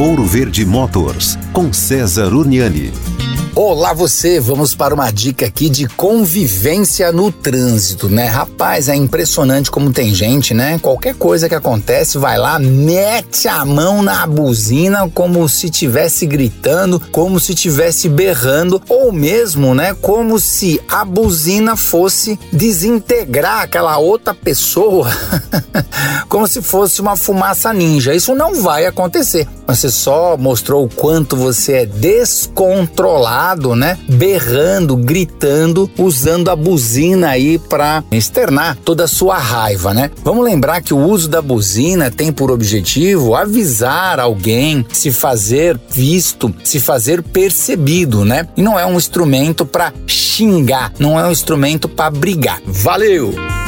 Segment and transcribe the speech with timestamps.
[0.00, 2.92] Ouro Verde Motors, com César Uniani.
[3.52, 8.26] Olá você, vamos para uma dica aqui de convivência no trânsito, né?
[8.26, 10.78] Rapaz, é impressionante como tem gente, né?
[10.78, 17.02] Qualquer coisa que acontece, vai lá, mete a mão na buzina como se estivesse gritando,
[17.10, 24.32] como se estivesse berrando, ou mesmo, né, como se a buzina fosse desintegrar aquela outra
[24.32, 25.10] pessoa,
[26.30, 28.14] como se fosse uma fumaça ninja.
[28.14, 29.48] Isso não vai acontecer.
[29.68, 33.98] Você só mostrou o quanto você é descontrolado né?
[34.08, 40.10] Berrando, gritando, usando a buzina aí para externar toda a sua raiva, né?
[40.24, 46.54] Vamos lembrar que o uso da buzina tem por objetivo avisar alguém, se fazer visto,
[46.64, 48.48] se fazer percebido, né?
[48.56, 52.60] E não é um instrumento para xingar, não é um instrumento para brigar.
[52.66, 53.67] Valeu!